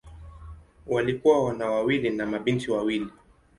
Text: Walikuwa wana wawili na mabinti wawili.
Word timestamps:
Walikuwa 0.87 1.43
wana 1.45 1.71
wawili 1.71 2.09
na 2.09 2.25
mabinti 2.25 2.71
wawili. 2.71 3.07